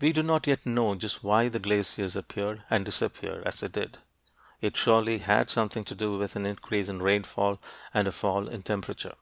[0.00, 3.98] We do not yet know just why the glaciers appeared and disappeared, as they did.
[4.62, 7.60] It surely had something to do with an increase in rainfall
[7.92, 9.16] and a fall in temperature.